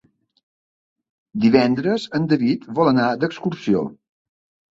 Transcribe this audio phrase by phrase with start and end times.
[1.43, 3.85] Divendres en David vol anar d'excursió.